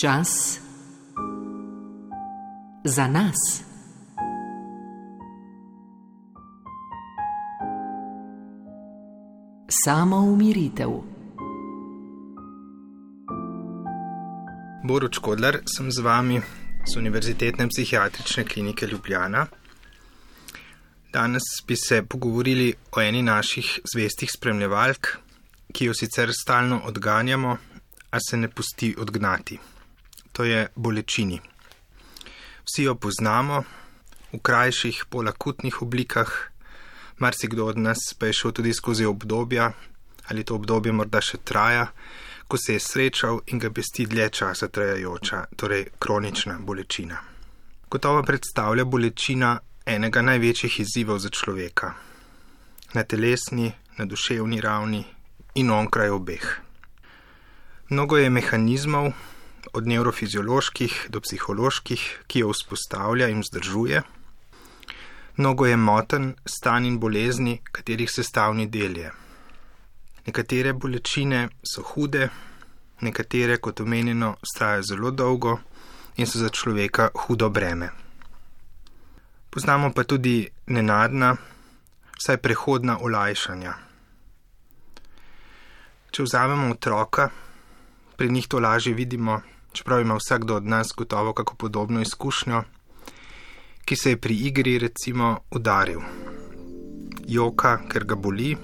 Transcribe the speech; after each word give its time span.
Čas 0.00 0.60
za 2.84 3.06
nas. 3.08 3.62
Samo 9.84 10.16
umiritev. 10.16 10.88
Boruč 14.84 15.18
Kodlar 15.18 15.58
sem 15.76 15.92
z 15.92 16.00
vami 16.00 16.40
z 16.86 16.96
Univerzitetne 16.96 17.68
psihiatrične 17.68 18.44
klinike 18.44 18.86
Ljubljana. 18.86 19.46
Danes 21.12 21.42
bi 21.66 21.76
se 21.76 22.02
pogovorili 22.02 22.74
o 22.96 23.00
eni 23.00 23.22
naših 23.22 23.80
zvestih 23.94 24.30
spremljevalk, 24.36 25.08
ki 25.72 25.84
jo 25.84 25.94
sicer 25.94 26.32
stalno 26.42 26.80
odganjamo, 26.84 27.56
a 28.10 28.18
se 28.30 28.36
ne 28.36 28.48
pusti 28.48 28.94
odgnati. 28.98 29.58
To 30.36 30.44
je 30.44 30.68
bolečini. 30.76 31.40
Vsi 32.64 32.82
jo 32.82 32.94
poznamo 32.94 33.62
v 34.32 34.38
krajših, 34.42 35.04
bolj 35.10 35.30
akutnih 35.32 35.82
oblikah, 35.82 36.28
marsikdo 37.16 37.66
od 37.66 37.78
nas 37.78 38.12
pa 38.18 38.26
je 38.26 38.32
šel 38.32 38.52
tudi 38.52 38.72
skozi 38.76 39.06
obdobja, 39.08 39.72
ali 40.28 40.44
to 40.44 40.58
obdobje 40.60 40.92
morda 40.92 41.22
še 41.24 41.38
traja, 41.40 41.86
ko 42.48 42.58
se 42.60 42.76
je 42.76 42.80
srečal 42.80 43.40
in 43.46 43.58
ga 43.58 43.70
pesti 43.70 44.04
dlje 44.06 44.28
časa 44.30 44.68
trajajoča, 44.68 45.44
torej 45.56 45.86
kronična 45.98 46.58
bolečina. 46.60 47.16
Gotovo 47.90 48.22
predstavlja 48.22 48.84
bolečina 48.84 49.54
enega 49.86 50.22
največjih 50.22 50.80
izzivov 50.84 51.22
za 51.24 51.30
človeka, 51.30 51.94
na 52.92 53.02
telesni, 53.08 53.72
na 53.96 54.04
duševni 54.04 54.60
ravni 54.60 55.00
in 55.54 55.70
onkraj 55.70 56.10
obeh. 56.10 56.46
Mnogo 57.88 58.18
je 58.18 58.30
mehanizmov, 58.30 59.12
od 59.72 59.86
nevrofizioloških 59.86 61.06
do 61.08 61.20
psiholoških, 61.20 62.02
ki 62.26 62.44
jo 62.44 62.52
vzpostavlja 62.52 63.28
in 63.28 63.40
vzdržuje. 63.40 64.02
Mnogo 65.36 65.66
je 65.66 65.76
moten, 65.76 66.34
stan 66.46 66.84
in 66.84 66.98
bolezni, 66.98 67.58
katerih 67.72 68.10
sestavni 68.10 68.66
del 68.66 68.96
je. 68.96 69.10
Nekatere 70.26 70.72
bolečine 70.72 71.48
so 71.62 71.82
hude, 71.82 72.28
nekatere, 73.00 73.58
kot 73.60 73.80
omenjeno, 73.80 74.36
trajajo 74.56 74.82
zelo 74.82 75.10
dolgo 75.10 75.58
in 76.16 76.26
so 76.26 76.38
za 76.38 76.48
človeka 76.48 77.10
hudo 77.14 77.50
breme. 77.50 77.90
Poznamo 79.50 79.92
pa 79.92 80.04
tudi 80.04 80.48
nenadna, 80.66 81.36
vsaj 82.16 82.36
prehodna 82.40 82.98
olajšanja. 83.00 83.74
Če 86.10 86.24
vzamemo 86.24 86.70
otroka, 86.72 87.28
pri 88.16 88.30
njih 88.32 88.48
to 88.48 88.60
lažje 88.60 88.94
vidimo, 88.94 89.40
čeprav 89.76 90.00
ima 90.00 90.14
vsakdo 90.16 90.56
od 90.56 90.64
nas 90.64 90.94
gotovo 90.96 91.32
kako 91.32 91.54
podobno 91.54 92.00
izkušnjo, 92.00 92.62
ki 93.84 93.96
se 93.96 94.10
je 94.10 94.20
pri 94.20 94.34
igri 94.34 94.78
recimo 94.78 95.38
udaril. 95.50 96.00
Joka, 97.28 97.78
ker 97.88 98.04
ga 98.04 98.14
boli, 98.14 98.56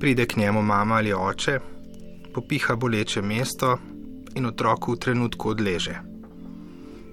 pride 0.00 0.26
k 0.26 0.36
njemu 0.36 0.62
mama 0.62 0.94
ali 0.94 1.12
oče, 1.12 1.58
popiha 2.34 2.76
boleče 2.76 3.22
mesto 3.22 3.78
in 4.34 4.46
otroku 4.46 4.92
v 4.92 4.98
trenutku 4.98 5.48
odleže. 5.48 6.00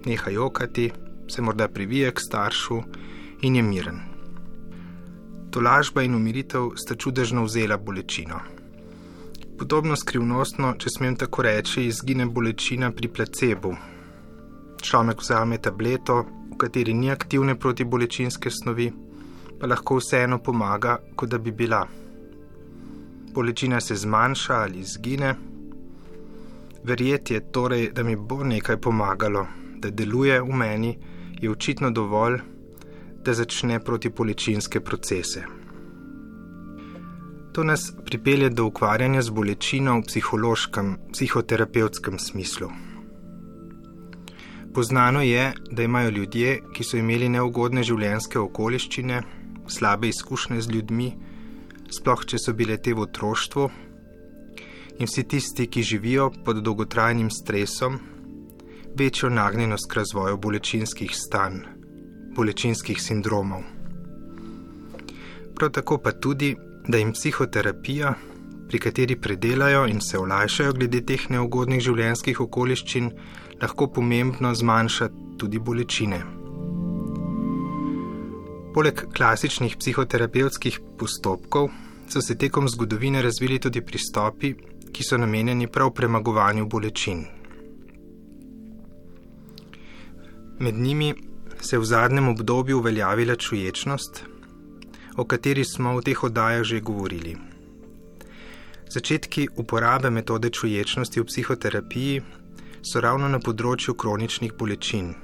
Neha 0.06 0.32
jokati, 0.32 0.92
se 1.30 1.42
morda 1.42 1.68
privije 1.68 2.12
k 2.12 2.20
staršu 2.20 2.82
in 3.42 3.56
je 3.56 3.64
miren. 3.64 4.00
To 5.52 5.62
lažba 5.62 6.04
in 6.04 6.16
umiritev 6.16 6.72
sta 6.76 6.96
čudežno 6.96 7.44
vzela 7.44 7.78
bolečino. 7.78 8.57
Podobno 9.58 9.96
skrivnostno, 9.98 10.76
če 10.78 10.92
smem 10.94 11.16
tako 11.18 11.42
reči, 11.42 11.88
izgine 11.90 12.28
bolečina 12.30 12.92
pri 12.94 13.10
placebu. 13.10 13.72
Človek 14.86 15.24
vzame 15.24 15.58
tableto, 15.58 16.18
v 16.52 16.60
kateri 16.62 16.94
ni 16.94 17.10
aktivne 17.10 17.56
protibolečinske 17.58 18.54
snovi, 18.54 18.86
pa 19.58 19.66
lahko 19.66 19.98
vseeno 19.98 20.38
pomaga, 20.46 21.00
kot 21.18 21.34
da 21.34 21.42
bi 21.42 21.56
bila. 21.64 21.82
Bolečina 23.34 23.82
se 23.82 23.98
zmanjša 23.98 24.62
ali 24.62 24.86
izgine. 24.86 25.34
Verjeti 26.84 27.34
je 27.34 27.46
torej, 27.52 27.90
da 27.98 28.06
mi 28.06 28.16
bo 28.16 28.44
nekaj 28.44 28.78
pomagalo, 28.78 29.48
da 29.82 29.90
deluje 29.90 30.38
v 30.42 30.54
meni, 30.54 30.98
je 31.42 31.50
očitno 31.50 31.90
dovolj, 31.90 32.38
da 33.26 33.34
začne 33.34 33.80
protibolečinske 33.80 34.86
procese. 34.86 35.57
To 37.58 37.64
nas 37.64 37.94
pripelje 38.06 38.50
do 38.50 38.66
ukvarjanja 38.66 39.22
z 39.22 39.34
bolečino 39.34 39.96
v 39.98 40.04
psihološkem, 40.06 40.92
psihoterapevtskem 41.14 42.20
smislu. 42.20 42.68
Poznano 44.74 45.22
je, 45.22 45.54
da 45.72 45.84
imajo 45.84 46.10
ljudje, 46.10 46.60
ki 46.74 46.84
so 46.86 47.00
imeli 47.02 47.30
neugodne 47.34 47.82
življenjske 47.82 48.38
okoliščine, 48.40 49.24
slabe 49.74 50.12
izkušnje 50.14 50.62
z 50.62 50.76
ljudmi, 50.76 51.08
sploh 51.98 52.28
če 52.30 52.38
so 52.38 52.54
bile 52.54 52.78
te 52.78 52.94
v 52.94 53.08
otroštvu, 53.08 53.66
in 55.02 55.10
vsi 55.10 55.26
tisti, 55.26 55.66
ki 55.66 55.82
živijo 55.82 56.30
pod 56.46 56.62
dolgotrajnim 56.62 57.34
stresom, 57.34 57.98
večjo 58.94 59.34
nagnjenost 59.34 59.90
k 59.90 60.04
razvoju 60.04 60.38
bolečinskih 60.38 61.18
stanj, 61.24 61.66
bolečinskih 62.38 63.02
sindromov. 63.02 63.66
Prav 65.58 65.74
tako 65.74 65.98
pa 65.98 66.14
tudi, 66.14 66.54
da 66.88 66.98
jim 66.98 67.12
psihoterapija, 67.14 68.14
pri 68.68 68.80
kateri 68.80 69.16
predelajo 69.16 69.86
in 69.88 70.02
se 70.02 70.20
olajšajo 70.20 70.74
glede 70.74 71.02
teh 71.06 71.30
neugodnih 71.30 71.82
življenjskih 71.84 72.40
okoliščin, 72.44 73.12
lahko 73.62 73.88
pomembno 73.96 74.54
zmanjša 74.56 75.10
tudi 75.40 75.60
bolečine. 75.60 76.20
Poleg 78.76 79.04
klasičnih 79.18 79.78
psihoterapevtskih 79.80 80.80
postopkov 81.00 81.72
so 82.08 82.22
se 82.22 82.38
tekom 82.38 82.70
zgodovine 82.70 83.22
razvili 83.22 83.60
tudi 83.60 83.82
pristopi, 83.82 84.54
ki 84.94 85.04
so 85.04 85.18
namenjeni 85.18 85.68
prav 85.68 85.92
premagovanju 85.96 86.68
bolečin. 86.70 87.26
Med 90.60 90.76
njimi 90.76 91.14
se 91.62 91.76
je 91.76 91.80
v 91.80 91.86
zadnjem 91.86 92.28
obdobju 92.28 92.80
uveljavila 92.80 93.36
čuječnost, 93.36 94.24
o 95.18 95.26
kateri 95.26 95.66
smo 95.66 95.98
v 95.98 96.04
teh 96.06 96.24
oddajah 96.24 96.64
že 96.64 96.80
govorili. 96.82 97.38
Začetki 98.90 99.48
uporabe 99.58 100.10
metode 100.10 100.50
čuječnosti 100.50 101.20
v 101.20 101.26
psihoterapiji 101.26 102.22
so 102.82 103.02
ravno 103.02 103.28
na 103.28 103.40
področju 103.40 103.98
kroničnih 103.98 104.54
bolečin. 104.54 105.16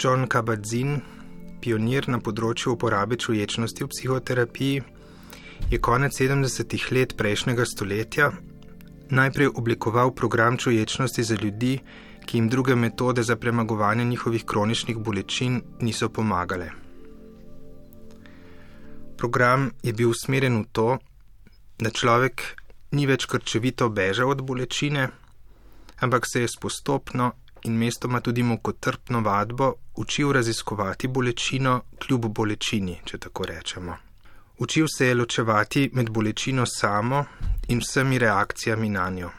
John 0.00 0.26
Kabat-Zinn, 0.26 0.98
pionir 1.60 2.08
na 2.08 2.18
področju 2.18 2.74
uporabe 2.74 3.16
čuječnosti 3.16 3.84
v 3.84 3.88
psihoterapiji, 3.92 4.82
je 5.70 5.78
konec 5.78 6.12
70-ih 6.12 6.90
let 6.92 7.14
prejšnjega 7.16 7.64
stoletja 7.64 8.32
najprej 9.10 9.54
oblikoval 9.54 10.10
program 10.10 10.56
čuječnosti 10.56 11.22
za 11.22 11.36
ljudi, 11.38 11.78
ki 12.26 12.38
jim 12.38 12.48
druge 12.48 12.74
metode 12.74 13.22
za 13.22 13.36
premagovanje 13.36 14.04
njihovih 14.04 14.44
kroničnih 14.44 14.98
bolečin 14.98 15.62
niso 15.80 16.08
pomagale. 16.08 16.85
Program 19.16 19.70
je 19.82 19.92
bil 19.92 20.10
usmerjen 20.10 20.60
v 20.62 20.66
to, 20.72 20.98
da 21.78 21.90
človek 21.90 22.42
ni 22.92 23.06
več 23.06 23.26
krčevito 23.26 23.88
bežal 23.88 24.30
od 24.30 24.42
bolečine, 24.44 25.08
ampak 26.00 26.26
se 26.28 26.44
je 26.44 26.48
postopno 26.60 27.32
in 27.64 27.76
mestoma 27.78 28.20
tudi 28.20 28.42
mukotrpno 28.42 29.20
vadbo 29.20 29.74
učil 29.96 30.32
raziskovati 30.32 31.08
bolečino 31.08 31.82
kljub 31.98 32.26
bolečini, 32.26 33.00
če 33.04 33.18
tako 33.18 33.46
rečemo. 33.46 33.96
Učil 34.58 34.86
se 34.88 35.06
je 35.06 35.14
ločevati 35.14 35.90
med 35.92 36.10
bolečino 36.10 36.64
samo 36.66 37.24
in 37.68 37.80
vsemi 37.80 38.18
reakcijami 38.18 38.88
na 38.88 39.10
njo. 39.10 39.30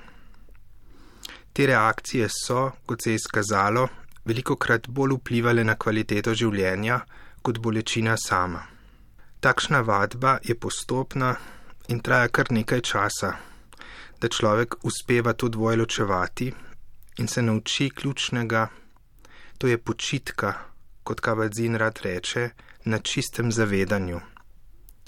Te 1.54 1.66
reakcije 1.66 2.28
so, 2.30 2.72
kot 2.86 3.02
se 3.02 3.12
je 3.12 3.16
izkazalo, 3.16 3.88
veliko 4.26 4.56
krat 4.56 4.88
bolj 4.88 5.16
vplivali 5.18 5.64
na 5.64 5.76
kvaliteto 5.76 6.34
življenja 6.34 7.00
kot 7.42 7.58
bolečina 7.58 8.18
sama. 8.18 8.77
Takšna 9.40 9.82
vadba 9.82 10.40
je 10.44 10.56
postopna 10.56 11.36
in 11.88 12.00
traja 12.00 12.28
kar 12.28 12.50
nekaj 12.52 12.82
časa, 12.82 13.36
da 14.18 14.28
človek 14.28 14.82
uspeva 14.82 15.34
to 15.34 15.50
dvoje 15.50 15.78
ločevati 15.78 16.54
in 17.18 17.28
se 17.28 17.42
nauči 17.42 17.90
ključnega, 17.90 18.68
to 19.58 19.68
je 19.68 19.78
počitka, 19.78 20.54
kot 21.04 21.20
Kavadzin 21.20 21.76
rad 21.76 22.00
reče, 22.04 22.50
na 22.86 23.00
čistem 23.00 23.52
zavedanju, 23.52 24.20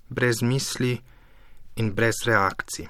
brez 0.09 0.41
misli 0.41 1.01
in 1.75 1.93
brez 1.93 2.21
reakcij. 2.25 2.87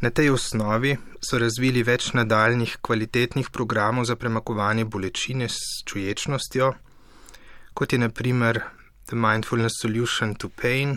Na 0.00 0.10
tej 0.10 0.30
osnovi 0.30 0.96
so 1.20 1.38
razvili 1.38 1.82
več 1.82 2.12
nadaljnih 2.16 2.78
kvalitetnih 2.82 3.50
programov 3.50 4.04
za 4.04 4.16
premakovanje 4.16 4.84
bolečine 4.84 5.48
s 5.48 5.84
čuječnostjo, 5.84 6.72
kot 7.74 7.92
je 7.92 7.98
naprimer 7.98 8.62
The 9.12 9.18
Mindfulness 9.18 9.72
Solution 9.76 10.34
to 10.34 10.48
Pain, 10.48 10.96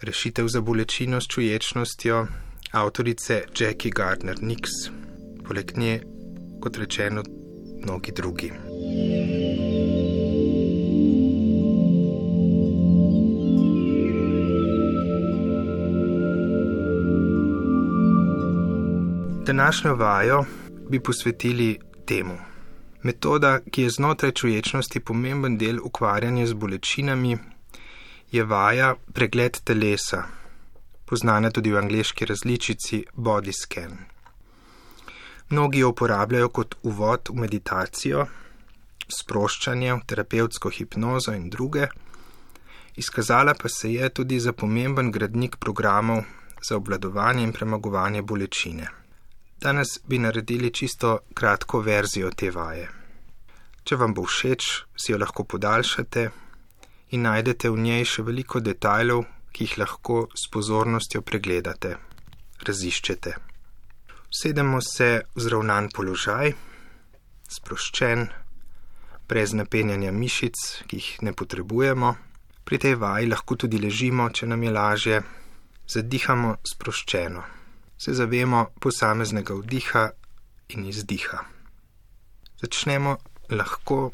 rešitev 0.00 0.48
za 0.48 0.60
bolečino 0.60 1.20
s 1.20 1.28
čuječnostjo 1.28 2.26
avtorice 2.72 3.42
Jackie 3.60 3.92
Gardner 3.92 4.38
Nix, 4.40 4.88
poleg 5.44 5.72
nje, 5.76 6.00
kot 6.60 6.76
rečeno, 6.76 7.22
mnogi 7.84 8.12
drugi. 8.12 8.52
Današnjo 19.46 19.94
vajo 19.94 20.44
bi 20.90 21.00
posvetili 21.00 21.78
temu. 22.06 22.51
Metoda, 23.02 23.60
ki 23.70 23.82
je 23.82 23.90
znotraj 23.90 24.32
čuječnosti 24.32 25.00
pomemben 25.00 25.56
del 25.58 25.80
ukvarjanja 25.82 26.46
z 26.46 26.54
bolečinami, 26.54 27.38
je 28.30 28.44
vaja 28.44 28.94
pregled 29.12 29.58
telesa, 29.64 30.22
poznana 31.04 31.50
tudi 31.50 31.72
v 31.72 31.80
angliški 31.82 32.28
različici 32.30 33.02
Body 33.16 33.52
Scan. 33.52 33.98
Mnogi 35.50 35.82
jo 35.82 35.90
uporabljajo 35.90 36.48
kot 36.48 36.78
uvod 36.82 37.28
v 37.28 37.42
meditacijo, 37.42 38.26
sproščanje, 39.08 39.98
terapevtsko 40.06 40.70
hipnozo 40.70 41.34
in 41.34 41.50
druge, 41.50 41.90
izkazala 42.96 43.58
pa 43.58 43.68
se 43.68 43.92
je 43.92 44.08
tudi 44.08 44.40
za 44.40 44.52
pomemben 44.52 45.10
gradnik 45.10 45.56
programov 45.56 46.22
za 46.62 46.76
obvladovanje 46.76 47.42
in 47.42 47.52
premagovanje 47.52 48.22
bolečine. 48.22 49.01
Danes 49.62 49.88
bi 50.04 50.18
naredili 50.18 50.70
čisto 50.74 51.18
kratko 51.34 51.80
verzijo 51.80 52.30
te 52.34 52.48
vaje. 52.50 52.88
Če 53.86 53.98
vam 54.00 54.14
bo 54.14 54.24
všeč, 54.26 54.64
si 54.98 55.12
jo 55.12 55.18
lahko 55.22 55.44
podaljšate 55.46 56.24
in 57.14 57.22
najdete 57.28 57.70
v 57.70 57.84
njej 57.84 58.08
še 58.12 58.24
veliko 58.26 58.58
detajlov, 58.58 59.22
ki 59.54 59.68
jih 59.68 59.76
lahko 59.84 60.18
s 60.34 60.50
pozornostjo 60.50 61.22
pregledate, 61.22 61.94
raziščete. 62.66 63.36
Sedemo 64.34 64.82
se 64.82 65.10
v 65.30 65.46
zravnan 65.46 65.92
položaj, 65.94 66.56
sproščen, 67.60 68.26
brez 69.30 69.54
napenjanja 69.54 70.10
mišic, 70.10 70.66
ki 70.90 71.02
jih 71.04 71.14
ne 71.22 71.38
potrebujemo. 71.38 72.14
Pri 72.66 72.82
tej 72.82 72.98
vaji 72.98 73.30
lahko 73.30 73.62
tudi 73.62 73.78
ležimo, 73.78 74.30
če 74.34 74.50
nam 74.50 74.66
je 74.66 74.78
lažje, 74.82 75.24
zadihamo 75.86 76.56
sproščeno 76.66 77.61
se 78.04 78.14
zavemo 78.14 78.66
posameznega 78.80 79.54
vdiha 79.54 80.10
in 80.68 80.86
izdiha. 80.86 81.38
Začnemo 82.62 83.16
lahko 83.50 84.10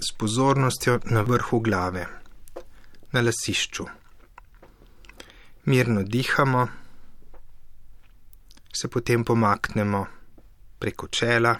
s 0.00 0.12
pozornostjo 0.18 0.98
na 1.04 1.22
vrhu 1.22 1.60
glave, 1.60 2.06
na 3.12 3.20
lasišču. 3.20 3.86
Mirno 5.64 6.02
dihamo, 6.02 6.66
se 8.72 8.88
potem 8.88 9.24
pomaknemo 9.24 10.06
preko 10.78 11.08
čela, 11.08 11.56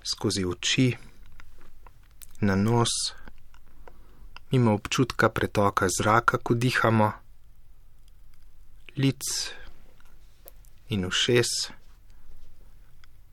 skozi 0.00 0.44
oči, 0.44 0.96
na 2.40 2.56
nos, 2.56 3.12
mimo 4.50 4.72
občutka 4.72 5.28
pretoka 5.28 5.88
zraka, 5.92 6.38
ko 6.38 6.54
dihamo, 6.54 7.12
lic 8.96 9.22
in 10.88 11.04
ušes, 11.04 11.48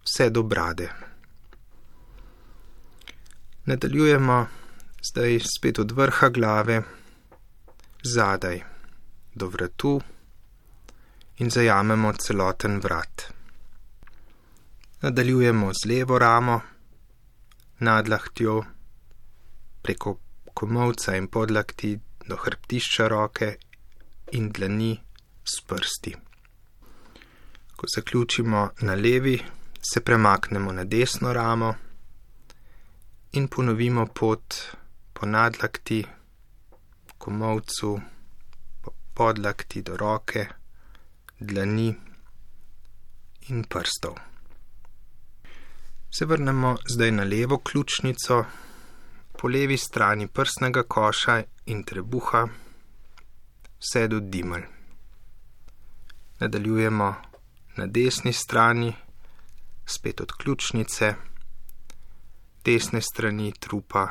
vse 0.03 0.29
do 0.29 0.43
brade. 0.43 0.89
Nadaljujemo 3.65 4.47
zdaj 5.09 5.39
spet 5.39 5.79
od 5.79 5.91
vrha 5.91 6.29
glave, 6.29 6.81
zadaj 8.03 8.61
do 9.35 9.47
vratu 9.47 10.01
in 11.37 11.49
zajamemo 11.49 12.13
celoten 12.13 12.79
vrat. 12.79 13.23
Nadaljujemo 15.01 15.71
z 15.73 15.89
levo 15.89 16.19
ramo, 16.19 16.61
nadlahtjo, 17.79 18.63
preko 19.81 20.17
komovca 20.53 21.15
in 21.15 21.27
podlakti 21.27 21.99
do 22.27 22.35
hrbtišča 22.35 23.07
roke 23.07 23.57
in 24.31 24.49
dlani 24.49 24.93
s 25.43 25.61
prsti. 25.61 26.24
Ko 27.75 27.87
zaključimo 27.95 28.69
na 28.81 28.95
levi, 28.95 29.43
se 29.91 30.01
premaknemo 30.01 30.71
na 30.71 30.83
desno 30.83 31.33
ramo 31.33 31.75
in 33.31 33.47
ponovimo 33.47 34.05
pot 34.07 34.55
po 35.13 35.25
nadlakti, 35.25 36.05
komovcu, 37.17 37.99
po 38.81 38.91
podlakti 39.13 39.81
do 39.81 39.97
roke, 39.97 40.45
dlani 41.39 41.95
in 43.49 43.63
prstov. 43.63 44.15
Se 46.11 46.25
vrnemo 46.25 46.77
zdaj 46.89 47.11
na 47.11 47.23
levo 47.23 47.57
ključnico, 47.57 48.45
po 49.37 49.47
levi 49.47 49.77
strani 49.77 50.27
prsnega 50.27 50.83
koša 50.83 51.43
in 51.65 51.83
trebuha, 51.83 52.47
vse 53.79 54.07
do 54.07 54.19
dimelj. 54.19 54.63
Nadaljujemo 56.39 57.15
na 57.75 57.85
desni 57.87 58.33
strani, 58.33 58.95
spet 59.85 60.21
od 60.21 60.31
ključnice, 60.31 61.13
desne 62.65 63.01
strani 63.01 63.53
trupa 63.59 64.07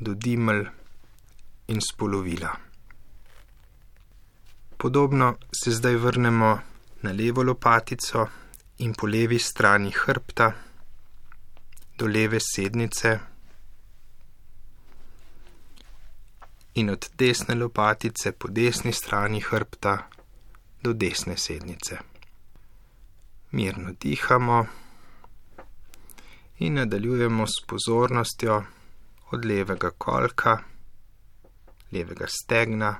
do 0.00 0.14
dimel 0.14 0.64
in 1.66 1.80
spolovila. 1.80 2.56
Podobno 4.76 5.36
se 5.62 5.70
zdaj 5.70 5.96
vrnemo 5.96 6.60
na 7.02 7.12
levo 7.12 7.42
lopatico 7.42 8.26
in 8.78 8.94
po 8.94 9.06
levi 9.06 9.38
strani 9.38 9.90
hrbta 9.90 10.52
do 11.98 12.06
leve 12.06 12.38
sednice 12.40 13.18
in 16.74 16.90
od 16.90 17.10
desne 17.18 17.54
lopatice 17.54 18.32
po 18.32 18.48
desni 18.48 18.92
strani 18.92 19.40
hrbta 19.40 20.08
do 20.82 20.92
desne 20.92 21.36
sednice 21.36 22.11
mirno 23.52 23.92
dihamo 24.00 24.66
in 26.58 26.74
nadaljujemo 26.74 27.46
s 27.46 27.66
pozornostjo 27.66 28.62
od 29.30 29.44
levega 29.44 29.90
kolka, 29.90 30.58
levega 31.92 32.26
stegna, 32.28 32.96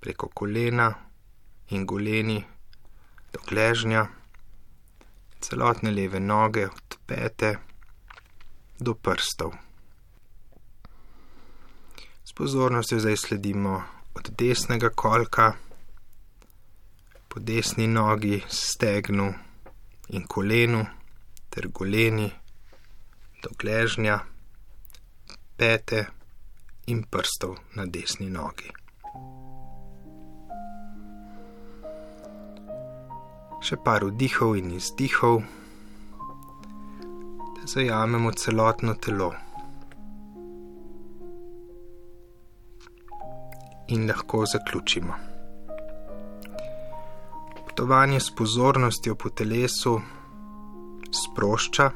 preko 0.00 0.28
kolena 0.28 0.94
in 1.68 1.86
goleni 1.86 2.44
do 3.32 3.38
gležnja, 3.48 4.06
celotne 5.40 5.90
leve 5.90 6.20
noge 6.20 6.66
od 6.66 6.98
pete 7.06 7.58
do 8.78 8.94
prstov. 8.94 9.52
S 12.24 12.32
pozornostjo 12.32 13.00
zdaj 13.00 13.16
sledimo 13.16 13.82
od 14.14 14.30
desnega 14.38 14.88
kolka, 14.88 15.52
po 17.30 17.38
desni 17.38 17.86
nogi, 17.86 18.42
stegnu 18.48 19.34
in 20.08 20.24
kolenu 20.26 20.80
ter 21.50 21.68
goleni 21.68 22.26
do 23.42 23.50
gležnja, 23.58 24.16
pete 25.56 26.00
in 26.86 27.04
prstov 27.06 27.54
na 27.76 27.86
desni 27.86 28.26
nogi. 28.38 28.74
Še 33.62 33.78
par 33.86 34.08
vdihov 34.10 34.58
in 34.58 34.74
izdihov, 34.80 35.40
da 37.54 37.72
zajamemo 37.76 38.34
celotno 38.34 38.98
telo. 38.98 39.32
In 43.94 44.08
lahko 44.10 44.46
zaključimo 44.50 45.29
potovanje 47.70 48.20
s 48.20 48.30
pozornostjo 48.30 49.14
po 49.14 49.28
telesu 49.28 50.00
sprošča, 51.10 51.90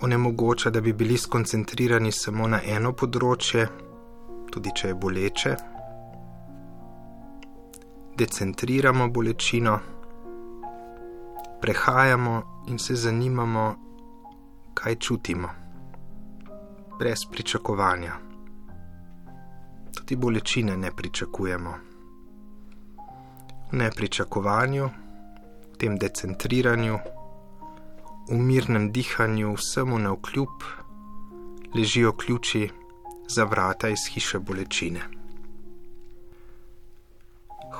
onemogoča, 0.00 0.70
da 0.70 0.80
bi 0.80 0.92
bili 0.92 1.18
skoncentrirani 1.18 2.12
samo 2.12 2.48
na 2.48 2.60
eno 2.64 2.92
področje, 2.92 3.66
tudi 4.52 4.72
če 4.76 4.88
je 4.88 4.96
boleče. 5.04 5.52
Decentriramo 8.16 9.10
bolečino, 9.12 9.76
prehajamo 11.60 12.34
in 12.72 12.80
se 12.80 12.96
zanimamo, 12.96 13.68
kaj 14.74 14.96
čutimo, 14.96 15.52
brez 16.98 17.28
pričakovanja. 17.30 18.18
Tudi 19.92 20.16
bolečine 20.16 20.76
ne 20.76 20.96
pričakujemo 20.96 21.91
nepričakovanju, 23.72 24.90
tem 25.78 25.98
decentriranju, 25.98 26.98
v 28.30 28.38
mirnem 28.38 28.92
dihanju, 28.92 29.54
vsemu 29.54 29.98
na 29.98 30.12
vkljub, 30.12 30.68
ležijo 31.74 32.12
ključi 32.12 32.70
za 33.28 33.44
vrata 33.44 33.88
iz 33.88 34.06
hiše 34.14 34.38
bolečine. 34.38 35.22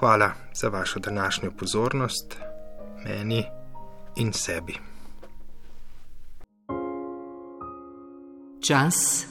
hvala 0.03 0.31
za 0.55 0.69
vašo 0.69 1.01
današnjo 1.01 1.51
pozornost, 1.51 2.37
meni 3.05 3.45
in 4.17 4.33
sebi. 4.33 4.75
Čas 8.67 9.27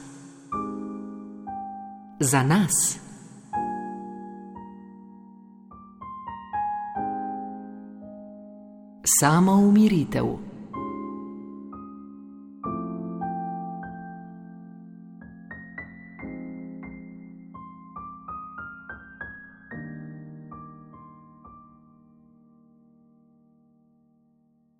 za 2.19 2.43
nas. 2.43 2.97
Samo 9.03 9.51
umiritev. 9.51 10.50